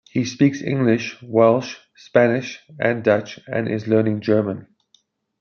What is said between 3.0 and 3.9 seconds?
Dutch and is